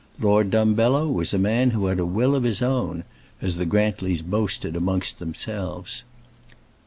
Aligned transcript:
Lord 0.19 0.49
Dumbello 0.49 1.07
was 1.07 1.31
a 1.31 1.37
man 1.37 1.69
who 1.69 1.85
had 1.85 1.99
a 1.99 2.07
will 2.07 2.33
of 2.35 2.41
his 2.41 2.63
own, 2.63 3.03
as 3.39 3.57
the 3.57 3.67
Grantlys 3.67 4.23
boasted 4.23 4.75
amongst 4.75 5.19
themselves. 5.19 6.01